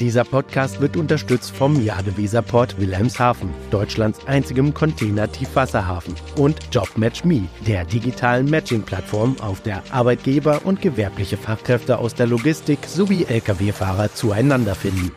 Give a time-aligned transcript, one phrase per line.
[0.00, 9.36] Dieser Podcast wird unterstützt vom Jadeweserport Wilhelmshaven, Deutschlands einzigem Container-Tiefwasserhafen und JobMatchMe, der digitalen Matching-Plattform,
[9.40, 15.12] auf der Arbeitgeber und gewerbliche Fachkräfte aus der Logistik sowie Lkw-Fahrer zueinander finden.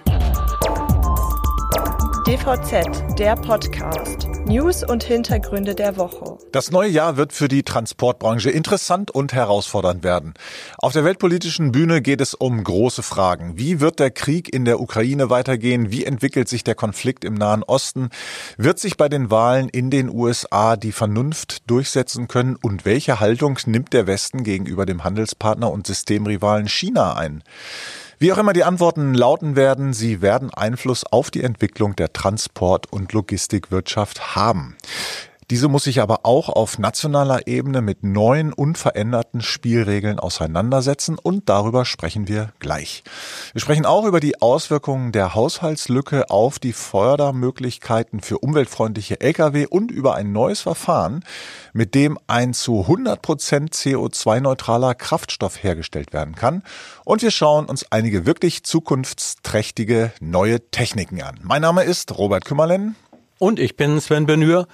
[2.26, 4.29] DVZ, der Podcast.
[4.50, 6.40] News und Hintergründe der Woche.
[6.52, 10.34] Das neue Jahr wird für die Transportbranche interessant und herausfordernd werden.
[10.80, 13.60] Auf der weltpolitischen Bühne geht es um große Fragen.
[13.60, 15.92] Wie wird der Krieg in der Ukraine weitergehen?
[15.92, 18.10] Wie entwickelt sich der Konflikt im Nahen Osten?
[18.58, 22.56] Wird sich bei den Wahlen in den USA die Vernunft durchsetzen können?
[22.56, 27.44] Und welche Haltung nimmt der Westen gegenüber dem Handelspartner und Systemrivalen China ein?
[28.22, 32.92] Wie auch immer die Antworten lauten werden, sie werden Einfluss auf die Entwicklung der Transport-
[32.92, 34.76] und Logistikwirtschaft haben.
[35.50, 41.86] Diese muss sich aber auch auf nationaler Ebene mit neuen, unveränderten Spielregeln auseinandersetzen und darüber
[41.86, 43.04] sprechen wir gleich.
[43.54, 49.90] Wir sprechen auch über die Auswirkungen der Haushaltslücke auf die Fördermöglichkeiten für umweltfreundliche Lkw und
[49.90, 51.24] über ein neues Verfahren,
[51.74, 56.62] mit dem ein zu 100 Prozent CO2-neutraler Kraftstoff hergestellt werden kann.
[57.06, 61.40] Und wir schauen uns einige wirklich zukunftsträchtige neue Techniken an.
[61.42, 62.96] Mein Name ist Robert Kümmerlen.
[63.40, 64.68] Und ich bin Sven Benür.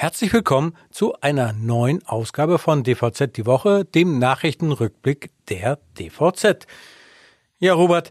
[0.00, 6.66] Herzlich willkommen zu einer neuen Ausgabe von DVZ die Woche, dem Nachrichtenrückblick der DVZ.
[7.58, 8.10] Ja, Robert,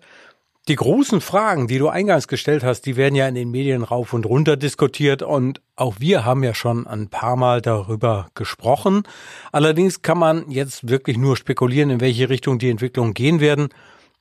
[0.68, 4.14] die großen Fragen, die du eingangs gestellt hast, die werden ja in den Medien rauf
[4.14, 9.02] und runter diskutiert und auch wir haben ja schon ein paar Mal darüber gesprochen.
[9.52, 13.70] Allerdings kann man jetzt wirklich nur spekulieren, in welche Richtung die Entwicklungen gehen werden.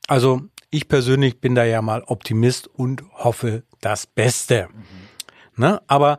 [0.07, 4.69] Also ich persönlich bin da ja mal Optimist und hoffe das Beste.
[4.73, 5.09] Mhm.
[5.57, 6.19] Na, aber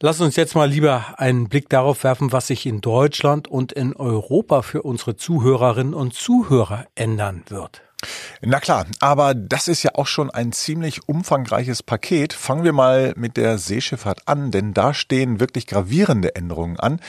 [0.00, 3.96] Lass uns jetzt mal lieber einen Blick darauf werfen, was sich in Deutschland und in
[3.96, 7.82] Europa für unsere Zuhörerinnen und Zuhörer ändern wird.
[8.40, 12.32] Na klar, aber das ist ja auch schon ein ziemlich umfangreiches Paket.
[12.32, 17.00] Fangen wir mal mit der Seeschifffahrt an, denn da stehen wirklich gravierende Änderungen an.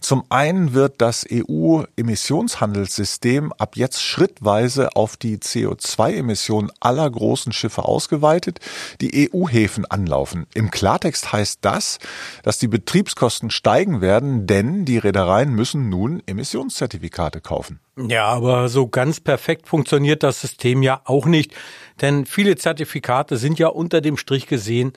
[0.00, 8.60] Zum einen wird das EU-Emissionshandelssystem ab jetzt schrittweise auf die CO2-Emissionen aller großen Schiffe ausgeweitet,
[9.00, 10.46] die EU-Häfen anlaufen.
[10.52, 11.98] Im Klartext heißt das,
[12.42, 17.80] dass die Betriebskosten steigen werden, denn die Reedereien müssen nun Emissionszertifikate kaufen.
[17.96, 21.54] Ja, aber so ganz perfekt funktioniert das System ja auch nicht,
[22.00, 24.92] denn viele Zertifikate sind ja unter dem Strich gesehen,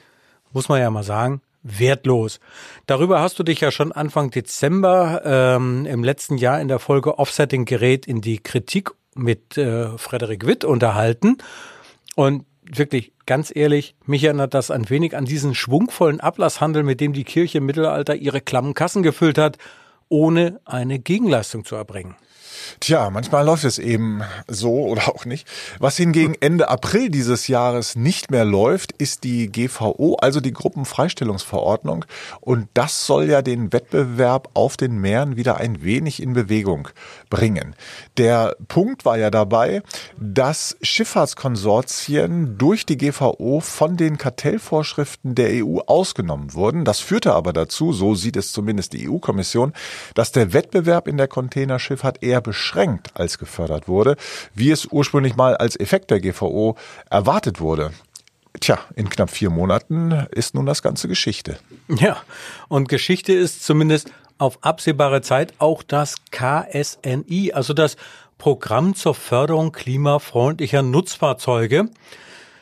[0.51, 2.39] muss man ja mal sagen, wertlos.
[2.87, 7.19] Darüber hast du dich ja schon Anfang Dezember ähm, im letzten Jahr in der Folge
[7.19, 11.37] Offsetting gerät in die Kritik mit äh, Frederik Witt unterhalten.
[12.15, 17.13] Und wirklich, ganz ehrlich, mich erinnert das ein wenig an diesen schwungvollen Ablasshandel, mit dem
[17.13, 19.57] die Kirche im Mittelalter ihre klammen Kassen gefüllt hat,
[20.09, 22.15] ohne eine Gegenleistung zu erbringen.
[22.79, 25.47] Tja, manchmal läuft es eben so oder auch nicht.
[25.79, 32.05] Was hingegen Ende April dieses Jahres nicht mehr läuft, ist die GVO, also die Gruppenfreistellungsverordnung.
[32.41, 36.89] Und das soll ja den Wettbewerb auf den Meeren wieder ein wenig in Bewegung
[37.29, 37.75] bringen.
[38.17, 39.81] Der Punkt war ja dabei,
[40.19, 46.85] dass Schifffahrtskonsortien durch die GVO von den Kartellvorschriften der EU ausgenommen wurden.
[46.85, 49.73] Das führte aber dazu, so sieht es zumindest die EU-Kommission,
[50.13, 54.15] dass der Wettbewerb in der Containerschifffahrt eher beschränkt als gefördert wurde,
[54.55, 56.77] wie es ursprünglich mal als Effekt der GVO
[57.09, 57.91] erwartet wurde.
[58.61, 61.59] Tja, in knapp vier Monaten ist nun das Ganze Geschichte.
[61.89, 62.17] Ja,
[62.69, 67.97] und Geschichte ist zumindest auf absehbare Zeit auch das KSNI, also das
[68.37, 71.89] Programm zur Förderung klimafreundlicher Nutzfahrzeuge.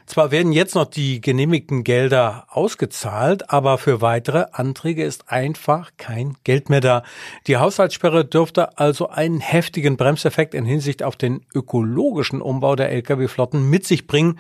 [0.05, 6.35] Zwar werden jetzt noch die genehmigten Gelder ausgezahlt, aber für weitere Anträge ist einfach kein
[6.43, 7.03] Geld mehr da.
[7.47, 13.67] Die Haushaltssperre dürfte also einen heftigen Bremseffekt in Hinsicht auf den ökologischen Umbau der Lkw-Flotten
[13.67, 14.37] mit sich bringen.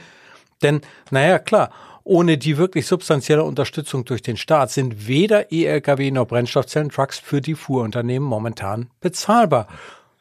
[0.61, 1.71] Denn, naja, klar,
[2.03, 7.55] ohne die wirklich substanzielle Unterstützung durch den Staat sind weder E-Lkw noch Brennstoffzellentrucks für die
[7.55, 9.67] Fuhrunternehmen momentan bezahlbar.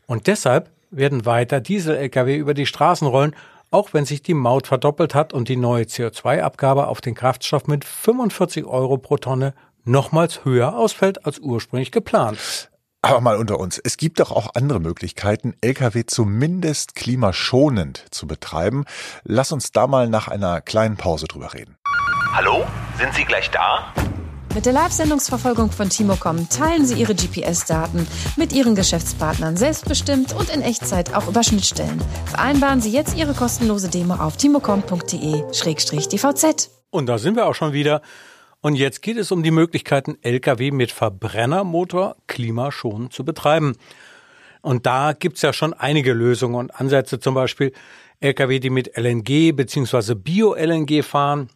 [0.07, 3.37] Und deshalb werden weiter Diesel-Lkw über die Straßen rollen
[3.75, 7.85] auch wenn sich die Maut verdoppelt hat und die neue CO2-Abgabe auf den Kraftstoff mit
[7.85, 9.53] 45 Euro pro Tonne
[9.85, 12.71] nochmals höher ausfällt als ursprünglich geplant.
[13.03, 18.85] Aber mal unter uns, es gibt doch auch andere Möglichkeiten, Lkw zumindest klimaschonend zu betreiben.
[19.25, 21.77] Lass uns da mal nach einer kleinen Pause drüber reden.
[22.33, 22.65] Hallo,
[22.97, 23.93] sind Sie gleich da?
[24.55, 28.07] Mit der Live-Sendungsverfolgung von Timocom teilen Sie Ihre GPS-Daten
[28.37, 32.01] mit Ihren Geschäftspartnern selbstbestimmt und in Echtzeit auch über Schnittstellen.
[32.27, 36.71] Vereinbaren Sie jetzt Ihre kostenlose Demo auf timocom.de-dvz.
[36.91, 38.01] Und da sind wir auch schon wieder.
[38.61, 43.75] Und jetzt geht es um die Möglichkeiten, Lkw mit Verbrennermotor klimaschonend zu betreiben.
[44.63, 47.73] Und da gibt's ja schon einige Lösungen und Ansätze, zum Beispiel
[48.21, 51.51] Lkw, die mit LNG beziehungsweise Bio-LNG fahren.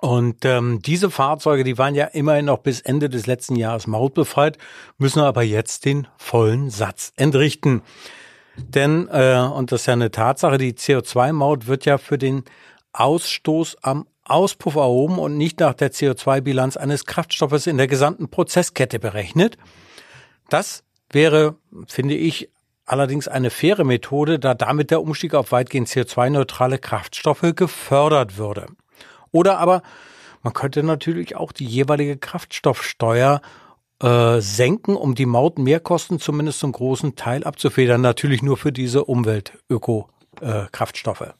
[0.00, 4.58] Und ähm, diese Fahrzeuge, die waren ja immerhin noch bis Ende des letzten Jahres mautbefreit,
[4.98, 7.82] müssen aber jetzt den vollen Satz entrichten.
[8.56, 12.44] Denn, äh, und das ist ja eine Tatsache, die CO2-Maut wird ja für den
[12.92, 18.98] Ausstoß am Auspuff erhoben und nicht nach der CO2-Bilanz eines Kraftstoffes in der gesamten Prozesskette
[18.98, 19.56] berechnet.
[20.48, 21.56] Das wäre,
[21.86, 22.50] finde ich,
[22.84, 28.66] allerdings eine faire Methode, da damit der Umstieg auf weitgehend CO2-neutrale Kraftstoffe gefördert würde.
[29.36, 29.82] Oder aber
[30.42, 33.42] man könnte natürlich auch die jeweilige Kraftstoffsteuer
[34.02, 38.00] äh, senken, um die Mautmehrkosten zumindest zum großen Teil abzufedern.
[38.00, 41.20] Natürlich nur für diese Umwelt-Öko-Kraftstoffe.
[41.20, 41.34] Äh,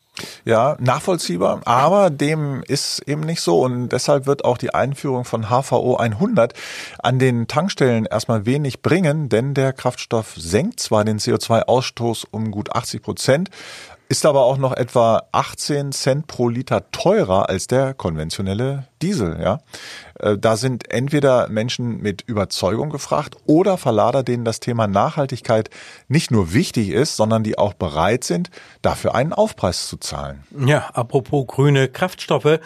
[0.45, 5.51] ja, nachvollziehbar, aber dem ist eben nicht so und deshalb wird auch die Einführung von
[5.51, 6.55] HVO 100
[6.99, 12.75] an den Tankstellen erstmal wenig bringen, denn der Kraftstoff senkt zwar den CO2-Ausstoß um gut
[12.75, 13.51] 80 Prozent,
[14.09, 19.39] ist aber auch noch etwa 18 Cent pro Liter teurer als der konventionelle Diesel.
[19.41, 19.59] Ja,
[20.19, 25.71] äh, da sind entweder Menschen mit Überzeugung gefragt oder Verlader, denen das Thema Nachhaltigkeit
[26.09, 28.51] nicht nur wichtig ist, sondern die auch bereit sind,
[28.83, 30.45] dafür einen Aufpreis zu zahlen.
[30.67, 32.61] Ja, apropos grüne Kraftstoffe,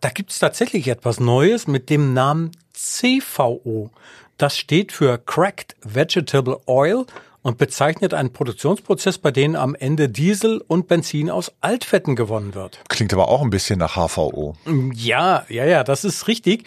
[0.00, 3.90] da gibt es tatsächlich etwas Neues mit dem Namen CVO.
[4.38, 7.04] Das steht für Cracked Vegetable Oil
[7.42, 12.80] und bezeichnet einen Produktionsprozess, bei dem am Ende Diesel und Benzin aus Altfetten gewonnen wird.
[12.88, 14.56] Klingt aber auch ein bisschen nach HVO.
[14.94, 16.66] Ja, ja, ja, das ist richtig,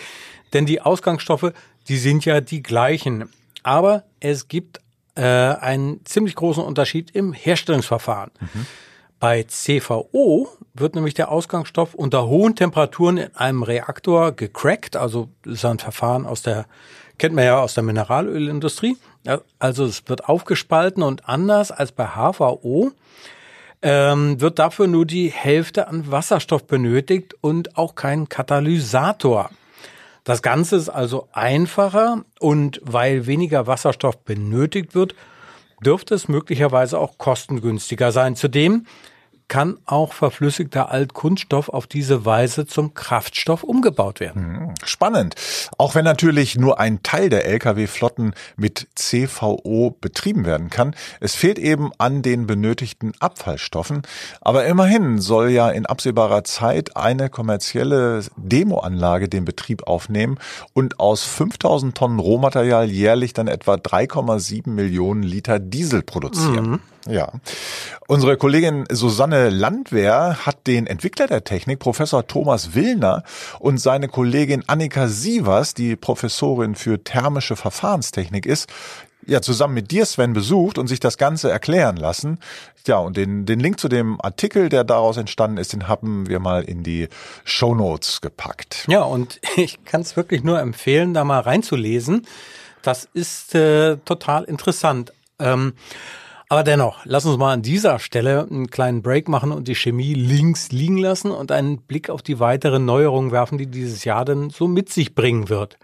[0.54, 1.54] denn die Ausgangsstoffe,
[1.88, 3.30] die sind ja die gleichen.
[3.62, 4.80] Aber es gibt
[5.16, 8.32] äh, einen ziemlich großen Unterschied im Herstellungsverfahren.
[8.40, 8.66] Mhm.
[9.20, 15.54] Bei CVO wird nämlich der Ausgangsstoff unter hohen Temperaturen in einem Reaktor gecrackt, also das
[15.54, 16.66] ist ein Verfahren aus der
[17.18, 18.98] kennt man ja aus der Mineralölindustrie.
[19.60, 22.92] Also es wird aufgespalten und anders als bei HVO
[23.82, 29.50] ähm, wird dafür nur die Hälfte an Wasserstoff benötigt und auch kein Katalysator.
[30.24, 35.16] Das Ganze ist also einfacher und weil weniger Wasserstoff benötigt wird,
[35.84, 38.38] dürfte es möglicherweise auch kostengünstiger sein.
[38.38, 38.86] Zudem
[39.48, 44.44] kann auch verflüssigter Altkunststoff auf diese Weise zum Kraftstoff umgebaut werden.
[44.44, 45.36] Hm, spannend.
[45.78, 51.60] Auch wenn natürlich nur ein Teil der Lkw-Flotten mit CVO betrieben werden kann, es fehlt
[51.60, 54.02] eben an den benötigten Abfallstoffen.
[54.42, 60.40] Aber immerhin soll ja in absehbarer Zeit eine kommerzielle Demoanlage den Betrieb aufnehmen
[60.74, 66.72] und aus 5000 Tonnen Rohmaterial jährlich dann etwa 3,7 Millionen Liter Diesel produzieren.
[66.72, 66.80] Mhm.
[67.08, 67.32] Ja.
[68.08, 73.24] Unsere Kollegin Susanne Landwehr hat den Entwickler der Technik, Professor Thomas Willner,
[73.60, 78.70] und seine Kollegin Annika Sievers, die Professorin für thermische Verfahrenstechnik ist,
[79.26, 82.40] ja, zusammen mit dir, Sven, besucht und sich das Ganze erklären lassen.
[82.86, 86.40] Ja, und den, den Link zu dem Artikel, der daraus entstanden ist, den haben wir
[86.40, 87.08] mal in die
[87.46, 88.86] Show Notes gepackt.
[88.88, 92.28] Ja, und ich kann es wirklich nur empfehlen, da mal reinzulesen.
[92.82, 95.14] Das ist äh, total interessant.
[95.40, 95.74] Ähm,
[96.54, 100.14] aber dennoch, lass uns mal an dieser Stelle einen kleinen Break machen und die Chemie
[100.14, 104.52] links liegen lassen und einen Blick auf die weiteren Neuerungen werfen, die dieses Jahr dann
[104.52, 105.80] so mit sich bringen wird.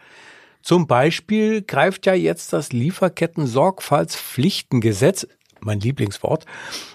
[0.61, 5.25] Zum Beispiel greift ja jetzt das Lieferketten-Sorgfaltspflichtengesetz,
[5.59, 6.45] mein Lieblingswort,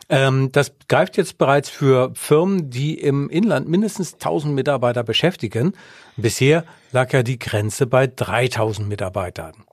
[0.08, 5.72] ähm, das greift jetzt bereits für Firmen, die im Inland mindestens 1000 Mitarbeiter beschäftigen.
[6.16, 9.64] Bisher lag ja die Grenze bei 3000 Mitarbeitern.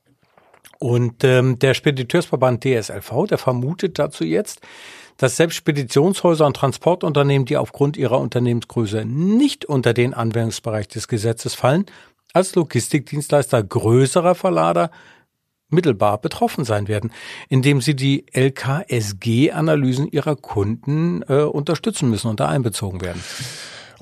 [0.81, 4.61] Und ähm, der Spediteursverband DSLV, der vermutet dazu jetzt,
[5.17, 11.53] dass selbst Speditionshäuser und Transportunternehmen, die aufgrund ihrer Unternehmensgröße nicht unter den Anwendungsbereich des Gesetzes
[11.53, 11.85] fallen,
[12.33, 14.89] als Logistikdienstleister größerer Verlader
[15.69, 17.11] mittelbar betroffen sein werden,
[17.47, 23.23] indem sie die LKSG-Analysen ihrer Kunden äh, unterstützen müssen und da einbezogen werden.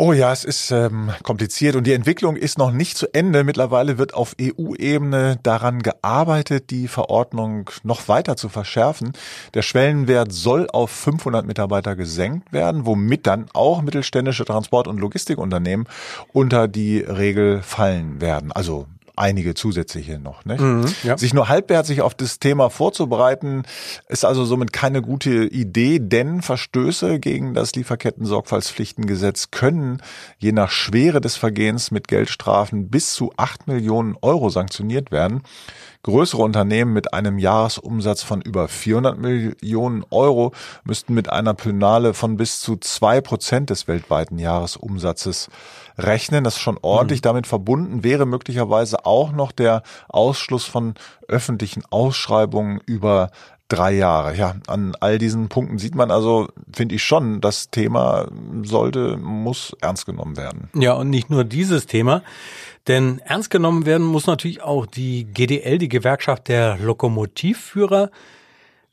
[0.01, 3.43] Oh ja, es ist ähm, kompliziert und die Entwicklung ist noch nicht zu Ende.
[3.43, 9.11] Mittlerweile wird auf EU-Ebene daran gearbeitet, die Verordnung noch weiter zu verschärfen.
[9.55, 15.85] Der Schwellenwert soll auf 500 Mitarbeiter gesenkt werden, womit dann auch mittelständische Transport- und Logistikunternehmen
[16.31, 18.53] unter die Regel fallen werden.
[18.53, 18.87] Also
[19.19, 20.45] einige zusätzliche noch.
[20.45, 20.61] Nicht?
[20.61, 21.17] Mhm, ja.
[21.17, 23.63] Sich nur halbherzig auf das Thema vorzubereiten,
[24.07, 30.01] ist also somit keine gute Idee, denn Verstöße gegen das Lieferketten-Sorgfaltspflichtengesetz können
[30.37, 35.43] je nach Schwere des Vergehens mit Geldstrafen bis zu acht Millionen Euro sanktioniert werden.
[36.03, 40.53] Größere Unternehmen mit einem Jahresumsatz von über 400 Millionen Euro
[40.85, 45.49] müssten mit einer Penale von bis zu zwei Prozent des weltweiten Jahresumsatzes
[45.97, 46.45] rechnen.
[46.45, 47.19] Das ist schon ordentlich.
[47.19, 47.23] Mhm.
[47.23, 50.93] Damit verbunden wäre möglicherweise auch noch der Ausschluss von
[51.27, 53.29] öffentlichen Ausschreibungen über
[53.69, 54.35] drei Jahre.
[54.35, 58.27] Ja, an all diesen Punkten sieht man also, finde ich schon, das Thema
[58.63, 60.69] sollte, muss ernst genommen werden.
[60.73, 62.23] Ja, und nicht nur dieses Thema.
[62.87, 68.09] Denn ernst genommen werden muss natürlich auch die GDL, die Gewerkschaft der Lokomotivführer.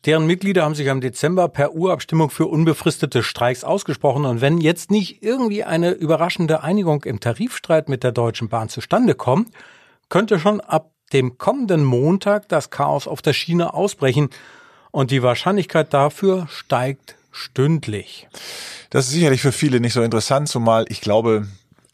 [0.04, 4.25] Deren Mitglieder haben sich am Dezember per Urabstimmung für unbefristete Streiks ausgesprochen.
[4.26, 9.14] Und wenn jetzt nicht irgendwie eine überraschende Einigung im Tarifstreit mit der Deutschen Bahn zustande
[9.14, 9.49] kommt,
[10.09, 14.28] könnte schon ab dem kommenden Montag das Chaos auf der Schiene ausbrechen.
[14.97, 18.29] Und die Wahrscheinlichkeit dafür steigt stündlich.
[18.88, 21.47] Das ist sicherlich für viele nicht so interessant, zumal ich glaube,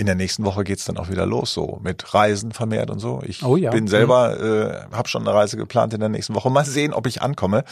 [0.02, 3.22] in der nächsten Woche geht's dann auch wieder los, so mit Reisen vermehrt und so.
[3.24, 3.70] Ich oh ja.
[3.70, 4.92] bin selber, mhm.
[4.92, 6.50] äh, habe schon eine Reise geplant in der nächsten Woche.
[6.50, 7.64] Mal sehen, ob ich ankomme.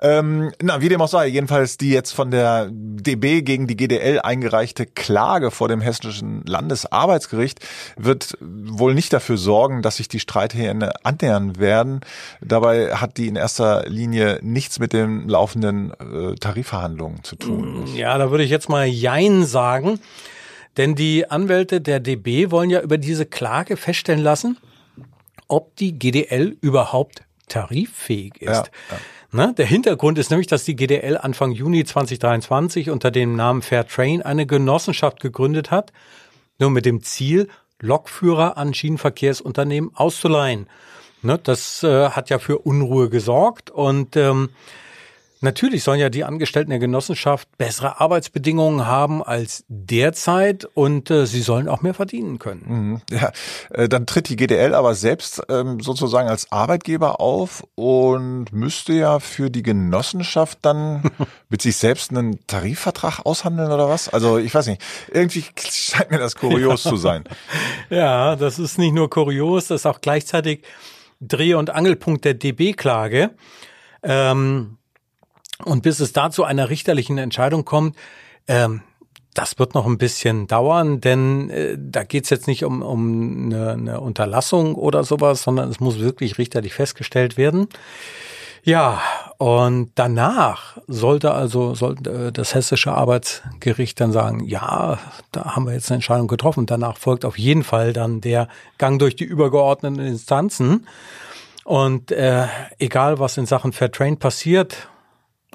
[0.00, 4.20] Ähm, na, wie dem auch sei, jedenfalls die jetzt von der DB gegen die GDL
[4.20, 7.60] eingereichte Klage vor dem Hessischen Landesarbeitsgericht
[7.98, 12.00] wird wohl nicht dafür sorgen, dass sich die Streithähne annähern werden.
[12.40, 17.86] Dabei hat die in erster Linie nichts mit den laufenden äh, Tarifverhandlungen zu tun.
[17.94, 20.00] Ja, da würde ich jetzt mal Jein sagen.
[20.76, 24.58] Denn die Anwälte der DB wollen ja über diese Klage feststellen lassen,
[25.48, 28.48] ob die GDL überhaupt tariffähig ist.
[28.50, 28.98] Ja, ja.
[29.32, 29.54] Ne?
[29.56, 34.46] Der Hintergrund ist nämlich, dass die GDL Anfang Juni 2023 unter dem Namen Fairtrain eine
[34.46, 35.92] Genossenschaft gegründet hat,
[36.58, 37.48] nur mit dem Ziel,
[37.80, 40.68] Lokführer an Schienenverkehrsunternehmen auszuleihen.
[41.22, 41.38] Ne?
[41.42, 44.50] Das äh, hat ja für Unruhe gesorgt und ähm,
[45.46, 51.40] Natürlich sollen ja die Angestellten der Genossenschaft bessere Arbeitsbedingungen haben als derzeit und äh, sie
[51.40, 52.64] sollen auch mehr verdienen können.
[52.66, 53.16] Mhm.
[53.16, 53.30] Ja,
[53.70, 59.20] äh, dann tritt die GDL aber selbst ähm, sozusagen als Arbeitgeber auf und müsste ja
[59.20, 61.12] für die Genossenschaft dann
[61.48, 64.08] mit sich selbst einen Tarifvertrag aushandeln oder was?
[64.08, 66.90] Also ich weiß nicht, irgendwie scheint mir das kurios ja.
[66.90, 67.22] zu sein.
[67.88, 70.64] Ja, das ist nicht nur kurios, das ist auch gleichzeitig
[71.20, 73.30] Dreh- und Angelpunkt der DB-Klage.
[74.02, 74.78] Ähm,
[75.64, 77.96] und bis es da zu einer richterlichen Entscheidung kommt,
[78.48, 78.82] ähm,
[79.34, 83.72] das wird noch ein bisschen dauern, denn äh, da geht's jetzt nicht um, um eine,
[83.72, 87.68] eine Unterlassung oder sowas, sondern es muss wirklich richterlich festgestellt werden.
[88.64, 89.00] Ja,
[89.38, 94.98] und danach sollte also sollte äh, das hessische Arbeitsgericht dann sagen, ja,
[95.30, 96.66] da haben wir jetzt eine Entscheidung getroffen.
[96.66, 98.48] Danach folgt auf jeden Fall dann der
[98.78, 100.88] Gang durch die übergeordneten Instanzen.
[101.62, 102.46] Und äh,
[102.78, 104.88] egal, was in Sachen Fairtrain passiert,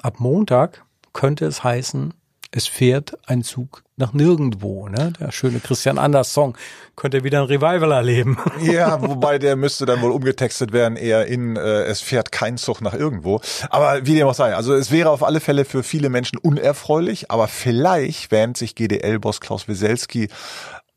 [0.02, 2.14] ab Montag könnte es heißen,
[2.54, 4.88] es fährt ein Zug nach nirgendwo.
[4.88, 5.12] Ne?
[5.18, 6.56] Der schöne Christian Anders Song
[6.96, 8.36] könnte wieder ein Revival erleben.
[8.60, 12.80] Ja, wobei der müsste dann wohl umgetextet werden, eher in äh, es fährt kein Zug
[12.80, 13.40] nach irgendwo.
[13.70, 17.30] Aber wie dem auch sei, also es wäre auf alle Fälle für viele Menschen unerfreulich,
[17.30, 20.28] aber vielleicht wähnt sich GDL-Boss Klaus Wieselski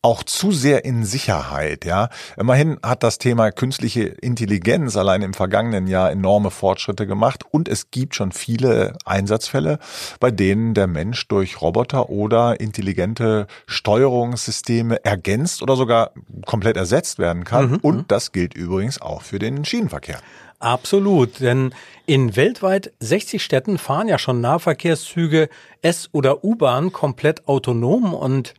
[0.05, 2.09] auch zu sehr in Sicherheit, ja.
[2.37, 7.89] Immerhin hat das Thema künstliche Intelligenz allein im vergangenen Jahr enorme Fortschritte gemacht und es
[7.89, 9.79] gibt schon viele Einsatzfälle,
[10.19, 16.11] bei denen der Mensch durch Roboter oder intelligente Steuerungssysteme ergänzt oder sogar
[16.45, 17.71] komplett ersetzt werden kann.
[17.71, 17.77] Mhm.
[17.77, 20.19] Und das gilt übrigens auch für den Schienenverkehr.
[20.59, 21.73] Absolut, denn
[22.05, 25.49] in weltweit 60 Städten fahren ja schon Nahverkehrszüge
[25.81, 28.53] S- oder U-Bahn komplett autonom und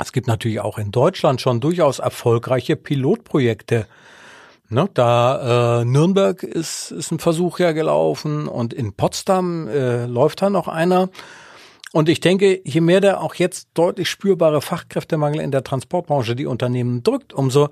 [0.00, 3.86] es gibt natürlich auch in Deutschland schon durchaus erfolgreiche Pilotprojekte.
[4.68, 10.42] Ne, da äh, Nürnberg ist, ist ein Versuch ja gelaufen und in Potsdam äh, läuft
[10.42, 11.10] da noch einer.
[11.92, 16.46] Und ich denke, je mehr der auch jetzt deutlich spürbare Fachkräftemangel in der Transportbranche die
[16.46, 17.68] Unternehmen drückt, umso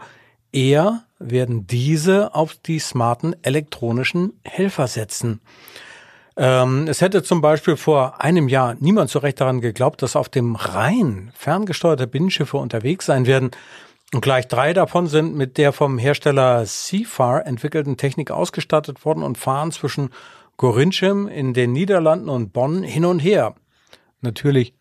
[0.51, 5.41] eher werden diese auf die smarten elektronischen Helfer setzen.
[6.39, 10.29] Ähm, es hätte zum Beispiel vor einem Jahr niemand so recht daran geglaubt, dass auf
[10.29, 13.51] dem Rhein ferngesteuerte Binnenschiffe unterwegs sein werden.
[14.15, 19.37] Und gleich drei davon sind mit der vom Hersteller Seafar entwickelten Technik ausgestattet worden und
[19.37, 20.11] fahren zwischen
[20.57, 23.57] Gorinchem in den Niederlanden und Bonn hin und her.
[24.21, 24.75] Natürlich,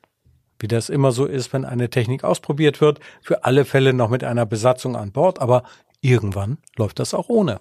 [0.59, 4.23] wie das immer so ist, wenn eine Technik ausprobiert wird, für alle Fälle noch mit
[4.23, 5.63] einer Besatzung an Bord, aber
[6.01, 7.59] Irgendwann läuft das auch ohne.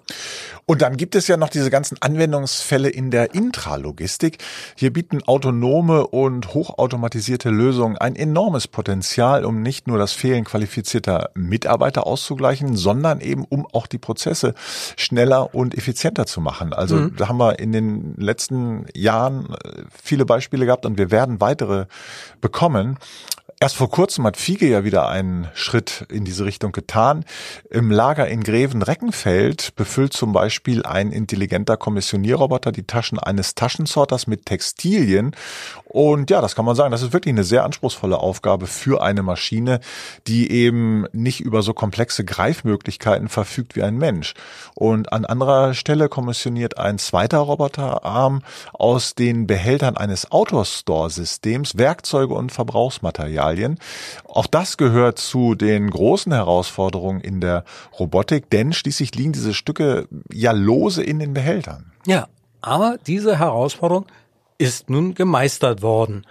[0.67, 4.37] Und dann gibt es ja noch diese ganzen Anwendungsfälle in der Intralogistik.
[4.75, 11.31] Hier bieten autonome und hochautomatisierte Lösungen ein enormes Potenzial, um nicht nur das Fehlen qualifizierter
[11.33, 14.53] Mitarbeiter auszugleichen, sondern eben um auch die Prozesse
[14.97, 16.73] schneller und effizienter zu machen.
[16.73, 17.15] Also mhm.
[17.15, 21.87] da haben wir in den letzten Jahren äh, viele Beispiele gehabt und wir werden weitere
[22.39, 22.99] bekommen.
[23.59, 27.25] Erst vor kurzem hat Fiege ja wieder einen Schritt in diese Richtung getan.
[27.71, 34.45] Im Lager in Greven-Reckenfeld befüllt zum Beispiel ein intelligenter Kommissionierroboter die Taschen eines Taschensorters mit
[34.45, 35.35] Textilien.
[35.85, 39.23] Und ja, das kann man sagen, das ist wirklich eine sehr anspruchsvolle Aufgabe für eine
[39.23, 39.79] Maschine,
[40.27, 44.33] die eben nicht über so komplexe Greifmöglichkeiten verfügt wie ein Mensch.
[44.75, 48.43] Und an anderer Stelle kommissioniert ein zweiter Roboterarm
[48.73, 53.79] aus den Behältern eines Outdoor-Store-Systems Werkzeuge und Verbrauchsmaterialien.
[54.25, 57.63] Auch das gehört zu den großen Herausforderungen in der
[57.97, 61.91] Robotik, denn schließlich liegen diese Stücke ja lose in den Behältern.
[62.05, 62.27] Ja,
[62.61, 64.05] aber diese Herausforderung
[64.57, 66.25] ist nun gemeistert worden.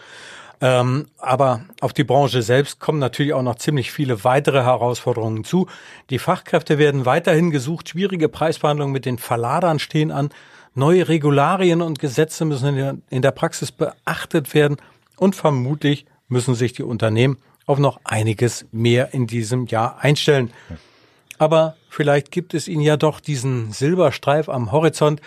[0.60, 5.66] Ähm, aber auf die Branche selbst kommen natürlich auch noch ziemlich viele weitere Herausforderungen zu.
[6.08, 10.30] Die Fachkräfte werden weiterhin gesucht, schwierige Preisverhandlungen mit den Verladern stehen an,
[10.74, 14.78] neue Regularien und Gesetze müssen in der Praxis beachtet werden
[15.16, 20.50] und vermutlich müssen sich die Unternehmen auf noch einiges mehr in diesem Jahr einstellen.
[21.38, 25.20] Aber vielleicht gibt es Ihnen ja doch diesen Silberstreif am Horizont,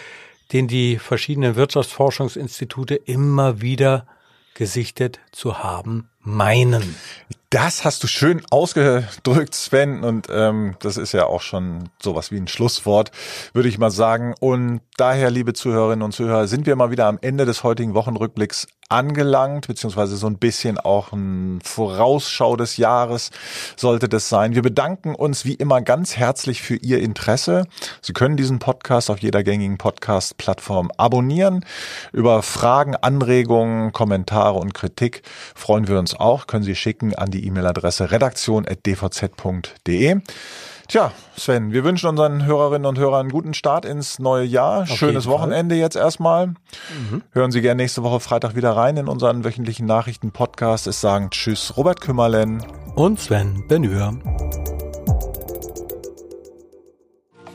[0.52, 4.08] den die verschiedenen Wirtschaftsforschungsinstitute immer wieder
[4.56, 6.96] gesichtet zu haben meinen.
[7.50, 12.38] Das hast du schön ausgedrückt, Sven, und ähm, das ist ja auch schon sowas wie
[12.38, 13.12] ein Schlusswort,
[13.54, 14.36] würde ich mal sagen.
[14.40, 18.68] Und daher, liebe Zuhörerinnen und Zuhörer, sind wir mal wieder am Ende des heutigen Wochenrückblicks
[18.90, 23.30] angelangt, beziehungsweise so ein bisschen auch ein Vorausschau des Jahres
[23.76, 24.56] sollte das sein.
[24.56, 27.68] Wir bedanken uns wie immer ganz herzlich für Ihr Interesse.
[28.02, 31.64] Sie können diesen Podcast auf jeder gängigen Podcast-Plattform abonnieren.
[32.12, 35.22] Über Fragen, Anregungen, Kommentare und Kritik
[35.56, 36.48] freuen wir uns auch.
[36.48, 40.22] Können Sie schicken an die E-Mail-Adresse redaktion.dvz.de.
[40.90, 44.82] Tja, Sven, wir wünschen unseren Hörerinnen und Hörern einen guten Start ins neue Jahr.
[44.82, 46.48] Auf Schönes Wochenende jetzt erstmal.
[46.48, 47.22] Mhm.
[47.32, 50.88] Hören Sie gerne nächste Woche Freitag wieder rein in unseren wöchentlichen Nachrichten-Podcast.
[50.88, 52.66] Es sagen Tschüss, Robert Kümmerlen
[52.96, 54.18] und Sven Benür.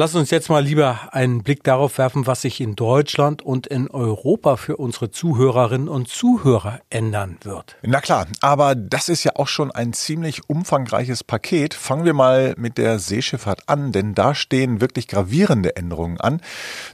[0.00, 3.90] Lass uns jetzt mal lieber einen Blick darauf werfen, was sich in Deutschland und in
[3.90, 7.74] Europa für unsere Zuhörerinnen und Zuhörer ändern wird.
[7.82, 11.74] Na klar, aber das ist ja auch schon ein ziemlich umfangreiches Paket.
[11.74, 16.42] Fangen wir mal mit der Seeschifffahrt an, denn da stehen wirklich gravierende Änderungen an.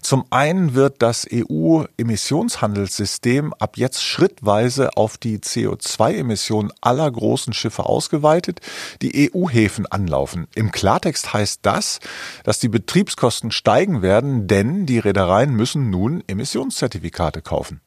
[0.00, 8.62] Zum einen wird das EU-Emissionshandelssystem ab jetzt schrittweise auf die CO2-Emissionen aller großen Schiffe ausgeweitet,
[9.02, 10.46] die EU-Häfen anlaufen.
[10.54, 12.00] Im Klartext heißt das,
[12.44, 17.80] dass die Betriebskosten steigen werden, denn die Reedereien müssen nun Emissionszertifikate kaufen.